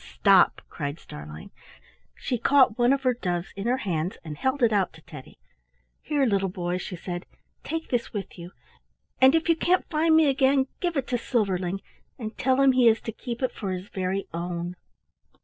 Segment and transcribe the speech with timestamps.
[0.03, 1.51] oh, stop!" cried Starlein.
[2.15, 5.37] She caught one of her doves in her hands and held it out to Teddy.
[6.01, 7.27] "Here, little boy," she said;
[7.63, 8.49] "take this with you,
[9.21, 11.81] and if you can't find me again, give it to Silverling
[12.17, 14.75] and tell him he is to keep it for his very own."